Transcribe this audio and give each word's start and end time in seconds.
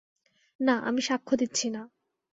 না, 0.59 0.75
আমি 0.83 1.01
সাক্ষ্য 1.01 1.33
দিচ্ছি 1.37 1.67
না। 1.69 1.81